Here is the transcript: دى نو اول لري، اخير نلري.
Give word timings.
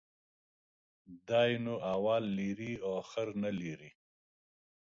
دى 1.29 1.47
نو 1.63 1.75
اول 1.93 2.23
لري، 2.37 2.71
اخير 2.97 3.27
نلري. 3.43 3.91